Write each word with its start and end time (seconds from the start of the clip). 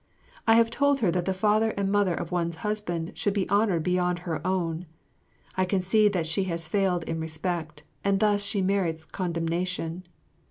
I 0.47 0.55
have 0.55 0.71
told 0.71 1.01
her 1.01 1.11
that 1.11 1.25
the 1.25 1.31
father 1.35 1.75
and 1.77 1.91
mother 1.91 2.15
of 2.15 2.31
one's 2.31 2.55
husband 2.65 3.11
should 3.13 3.35
be 3.35 3.47
honoured 3.51 3.83
beyond 3.83 4.17
her 4.17 4.41
own. 4.47 4.87
I 5.55 5.63
can 5.65 5.83
see 5.83 6.09
that 6.09 6.25
she 6.25 6.45
has 6.45 6.67
failed 6.67 7.03
in 7.03 7.19
respect; 7.19 7.83
and 8.03 8.19
thus 8.19 8.41
she 8.41 8.63
merits 8.63 9.05
condemnation. 9.05 10.07